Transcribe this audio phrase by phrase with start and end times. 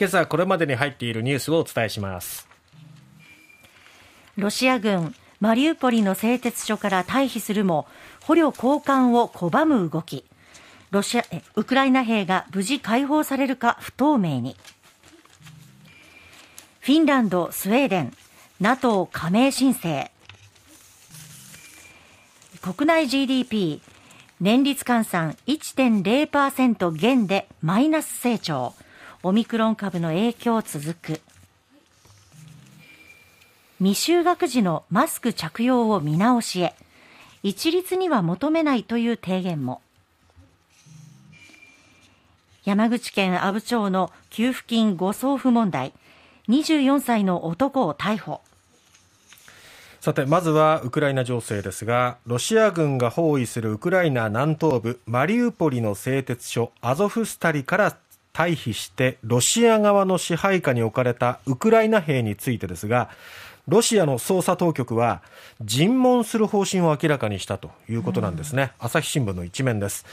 [0.00, 2.48] 今朝これまでに入っているニュースをお伝えします。
[4.38, 7.86] ロシア軍マリウポリの製鉄所から退避するも
[8.22, 10.24] 捕虜交換を拒む動き。
[10.90, 11.24] ロシア
[11.54, 14.56] ウクライナ兵が無事解放されるか不透明に。
[16.80, 18.14] フィンランド、スウェーデン。
[18.58, 20.10] NATO 加盟申請。
[22.62, 23.82] 国内 GDP
[24.40, 28.72] 年率換算1.0%減でマイナス成長。
[29.22, 31.20] オミクロン株の影響続く。
[33.78, 36.74] 未就学児のマスク着用を見直しへ。
[37.42, 39.82] 一律には求めないという提言も。
[42.64, 45.92] 山口県阿武町の給付金誤送付問題。
[46.48, 48.40] 24歳の男を逮捕。
[50.00, 57.94] さてまずはウクライナ情勢ですがロシア軍が包囲するウクライナ南東部マリウポリの製鉄所アゾフスタリから
[58.32, 63.10] 退避してロシア側の支配下に置かれたウクライナ兵についてですが
[63.68, 65.22] ロシアの捜査当局は
[65.60, 70.04] 尋問する方針を明らかにしたということなんですね、うん、朝日新聞の一面です。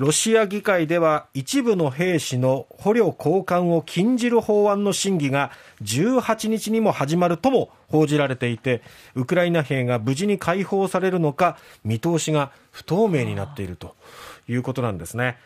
[0.00, 5.50] ロシア議会では一部の兵士の捕虜交換を禁じる法案の審議が
[5.82, 8.80] 18日にも始まるとも報じられていて
[9.14, 13.94] ウクライナ兵が無事に解放されるのか見通しが不透明になっていると
[14.50, 15.38] いうことなんですね。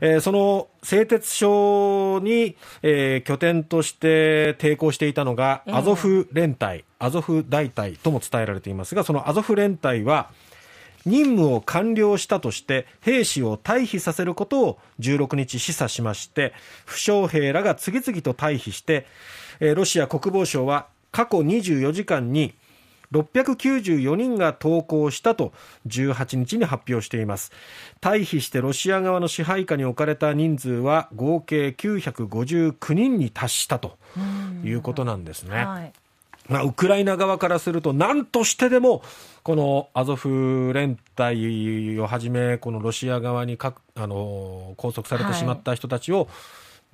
[0.00, 10.30] えー、その製鉄所に、えー、拠点として抵抗していたのが、アゾフ連隊、アゾフ大隊とも伝えられていますが、そのアゾフ連隊は、
[11.06, 16.54] 任務を完了したとして兵士を退避させることを16日示唆しまして
[16.86, 19.06] 負傷兵らが次々と退避して
[19.60, 22.54] ロシア国防省は過去24時間に
[23.12, 25.52] 694人が投降したと
[25.86, 27.52] 18日に発表しています。
[28.00, 33.96] 退避してロシア側の支配下に置かれた人数は合計959人に達したと
[34.64, 35.92] いうことなんですね、はい。
[36.48, 39.02] まあ、ウクライナ側からすると、何としてでも、
[39.42, 46.28] このアゾフ連隊をはじめ、このロシア側にかあの拘束されてしまった人たちを、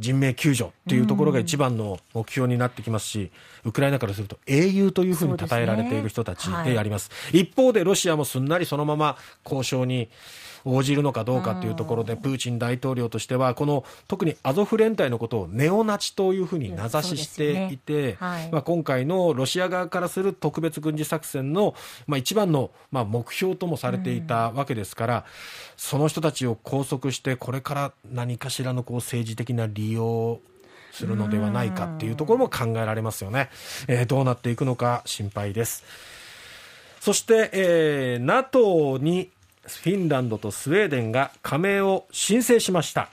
[0.01, 3.31] 人命救助というところが一番の目標になってきますし、
[3.65, 7.07] ウクライナからすると英雄というふうに称えられている人たちであります。
[7.07, 10.09] すねはい、一方でロシアもすんなりそのまま交渉に
[10.65, 18.17] 応じるのかどうかというところで、プーチン大統領としては、この特にアゾフ連隊のことをネオナチというふうに名指ししていて、ね。
[18.19, 21.75] はい、まあ、今回のロシア側からする特別軍事作戦の、
[22.07, 25.25] まあ、一番の、まあ、目標ともされていたわけですから、
[25.77, 30.41] その人たちを拘束して、これから何かしらのこう政治的な利用
[30.93, 33.51] するのではないかっていうところも考えられますよね。
[33.89, 35.85] えー、どうなっていくのか心配です。
[37.01, 39.31] そして、えー、NATO に
[39.67, 43.11] フィンランドとスウェーデンが加盟を申請しました。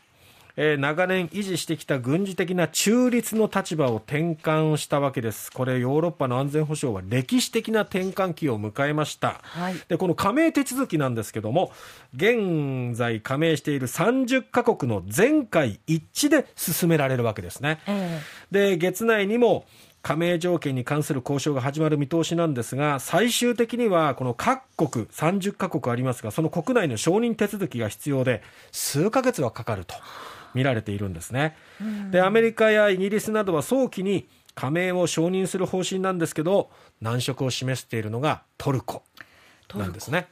[0.59, 5.51] えー、長年維持してきた軍事的な中立の立場を転換したわけです。
[5.51, 9.40] これヨーロッパの安全保障は歴史的な転換期を迎えました。
[9.44, 11.72] はい、でこの加盟手続きなんですけども、
[12.16, 17.79] 現在加盟している30カ国の全会一致で進められるわけですね。
[17.85, 19.66] えー、で月内にも
[20.01, 28.41] 加盟条件に関する交渉が始まる見通しなんですが、最終的にはこの各国、30カ国ありますが、その国内の承認手続きが必要で、
[28.72, 29.94] 数ヶ月はかかると
[30.57, 31.56] 見られているんですね。
[32.12, 36.69] で、アメリカやイギリスなどは早期に加盟を承認する方針なんですけど、
[37.00, 39.03] 難色を示しているのがトルコ
[39.75, 40.28] なんですね。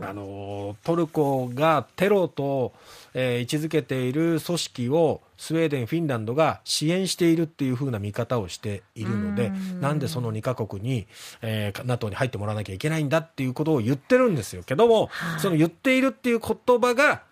[0.00, 2.72] あのトルコがテロと、
[3.12, 11.06] えー、位置づけている組織をスウェーデン、フィンランドが支援しているっていうふうな見方をしているので、なんでその2か国に、
[11.42, 14.62] えー、NATO に入ってもらわなきゃいけないんだっていうことを言ってるんですよ。
[14.62, 17.22] けども、その言っているっていう言葉が、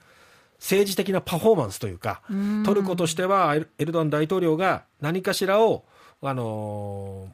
[0.63, 2.23] 政治的なパフォーマンスというか、
[2.65, 5.85] トルコとしてはエルドアン大統領が何かしらを、
[6.23, 7.27] あの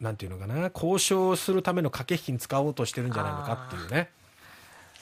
[0.00, 4.10] ー、なんていうのかな、交渉するための駆け引きに使おうとしてるんじゃないのかっていうね。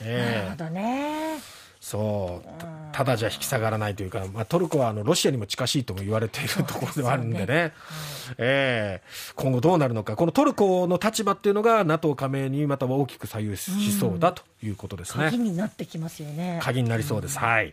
[0.01, 1.56] えー、なるほどね。
[1.87, 2.49] そう
[2.93, 7.73] ただじゃ引き下がらないというか、まあ、トルコはあのロシアにも近しいとも言われているところではあるんでね、でねはい、
[8.39, 15.27] えー、今後どうなるのか、このトルコの立場っていうのが NATO 加盟にまた大きく左右しそうだということですね。
[15.27, 16.59] 鍵になってきますよね。
[16.61, 17.39] 鍵になりそうです。
[17.39, 17.73] はい。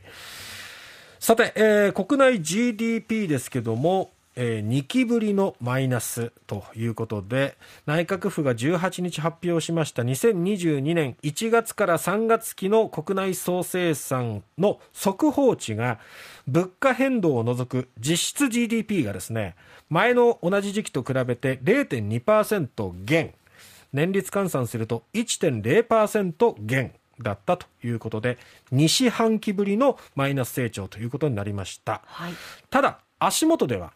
[1.18, 16.00] さて、えー、国内 GDP ですけども、えー、2期ぶりのマイナスということで内閣府が18日発表しました2022年1月から3月期の国内総生産の速報値が
[16.48, 19.56] 物価変動を除く実質 GDP がですね
[19.90, 23.34] 前の同じ時期と比べて0.2%減。
[23.94, 28.38] 年率換算すると1.0%減だったということで
[28.72, 32.34] 2四半期ぶりのマイナス成長ということになりました、はい、
[32.72, 33.94] ただ足元では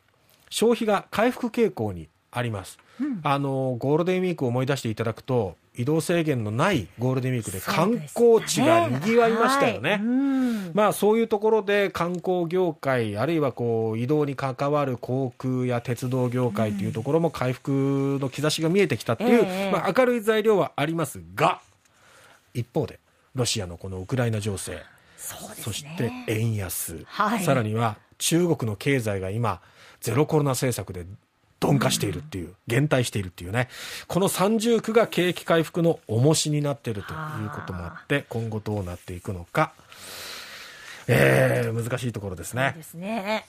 [0.49, 9.97] 消費が回復傾向にあります、うん、あのゴールデンウィークを思い出していただくと移動制限のないゴールデンウィークで観光地がにぎわいましたよね。
[9.99, 21.61] ねはい、まあそういうところで観光業界あるいはこう移動に関わる航空や鉄道業界というところも回復の兆しが見えてきたっていう、えー、まあ、明るい材料はありますが
[22.55, 22.99] 一方で
[23.35, 24.81] ロシアのこのウクライナ情勢
[25.15, 29.61] そ,、ね、そして円安、はい、さらには中国の経済が今
[30.01, 31.05] ゼロコロナ政策で
[31.61, 33.67] 鈍化しているっていう、減退しているっていうね、
[34.07, 39.73] この三重苦が景気回復の重しになっているということもあって、今後どうなっていくのか、
[41.07, 42.73] えー、難しいところですね。
[42.77, 43.45] ですね。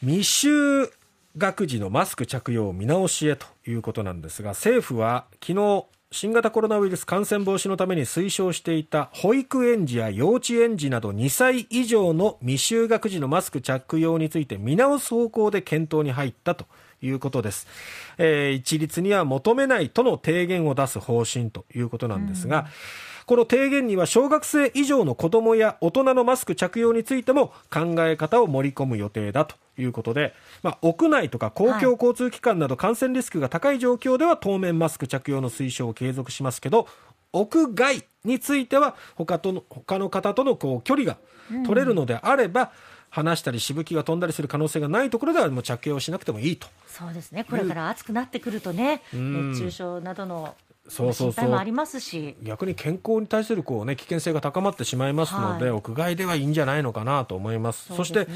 [0.00, 0.90] 未就
[1.38, 16.66] 学時のマスク着用見直しへということなんですが、政府は昨日、新型コロナウイルス感染防止のために推奨していた保育園児や幼稚園児など2歳以上の未就学児のマスク着用について見直す方向で検討に入ったと
[17.00, 17.66] いうことです、
[18.18, 23.11] えー、一律には求めないとの提言を出す方針ということなんですが、うん。
[23.32, 36.86] この提言には小学生以上の子どもや大人のマスク着用についても考え方を盛り込む予定だということで、まあ、屋内とか公共交通機関など感染リスクが高い状況では当面マスク着用の推奨を継続しますけど
[37.32, 41.16] 屋外については他との他の方とのこう距離が
[41.64, 42.68] 取れるのであれば、うん
[43.12, 46.66] 話したりしぶきが飛んだりする可能性がないところではもう着用しなくてもいいと。
[46.86, 47.44] そうですね。
[47.44, 50.54] これから暑くなってくるとね、熱中症などの
[50.88, 51.54] そうそうそう。
[51.54, 52.36] ありますし。
[52.42, 58.26] 逆に健康に対するこう、ね、危険性が高まってしまいますので、はい、屋外ではいいんじゃないのかなと思います、そ、ね、して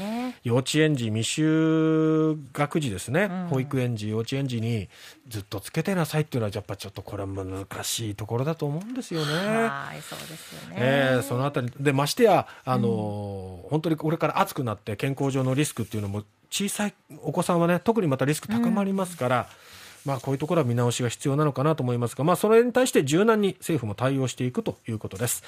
[0.43, 4.87] 幼稚園児、未就学児ですね、うん、保育園児、幼稚園児に
[5.27, 9.33] ずっとつけてなさいっていうのは、やっぱちょっとこれは難しいところだと思うんですよね。
[9.33, 11.71] はいそうですよね、えー、そのあたり。
[11.79, 19.39] でましてやあの、うん、本当にこれから暑くなって健康上のリスクっていうのも小さいお子さんはね特にまたリスク高まりますから。
[19.39, 25.43] うんまあ、こういうところは見直しが必要なのかなと思いますが、まあ、それに対して柔軟に政府も対応していくということです。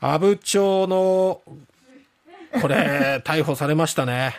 [0.00, 1.42] 阿武町の
[2.62, 4.34] これ、逮捕されましたね。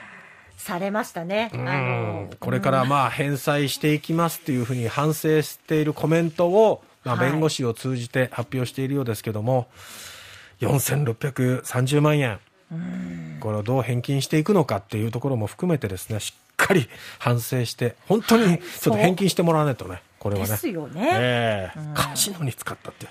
[0.57, 1.51] されましたね。
[1.53, 9.67] うん、これからまあ返済していきますというふうに反省しているコメントを、まあ、弁護士を通じて発表しているようですけども、
[10.59, 12.39] はい、4630万円。
[13.41, 16.89] これをどう返金していくのかっていうところも含めてですね、しっかり
[17.19, 20.47] 反省して、本当にちょっと返金してもらわないとね、これはね。
[20.47, 21.09] ですよね。
[21.13, 23.07] ええー、カジノに使ったって。